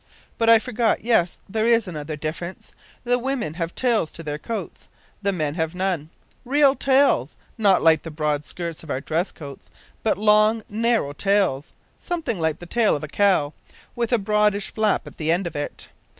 But 0.39 0.49
I 0.49 0.57
forgot 0.57 1.03
yes, 1.03 1.37
there 1.47 1.67
is 1.67 1.85
one 1.85 1.95
other 1.95 2.15
difference; 2.15 2.71
the 3.03 3.19
women 3.19 3.53
have 3.53 3.75
tails 3.75 4.11
to 4.13 4.23
their 4.23 4.39
coats; 4.39 4.87
the 5.21 5.31
men 5.31 5.53
have 5.53 5.75
none! 5.75 6.09
Real 6.43 6.73
tails 6.75 7.37
not 7.55 7.83
like 7.83 8.01
the 8.01 8.09
broad 8.09 8.43
skirts 8.43 8.81
of 8.81 8.89
our 8.89 8.99
dress 8.99 9.31
coats, 9.31 9.69
but 10.01 10.17
long, 10.17 10.63
narrow 10.67 11.13
tails, 11.13 11.73
something 11.99 12.39
like 12.41 12.57
the 12.57 12.65
tail 12.65 12.95
of 12.95 13.03
a 13.03 13.07
cow, 13.07 13.53
with 13.95 14.11
a 14.11 14.17
broadish 14.17 14.73
flap 14.73 15.05
at 15.05 15.17
the 15.17 15.31
end 15.31 15.45
of 15.45 15.55
it. 15.55 15.89